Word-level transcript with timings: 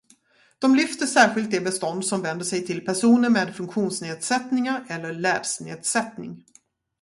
De 0.59 0.75
lyfter 0.75 1.05
särskilt 1.05 1.51
det 1.51 1.61
bestånd 1.61 2.05
som 2.05 2.21
vänder 2.21 2.45
sig 2.45 2.65
till 2.65 2.85
personer 2.85 3.29
med 3.29 3.55
funktionsnedsättningar 3.55 4.85
eller 4.89 5.13
läsnedsättning. 5.13 6.45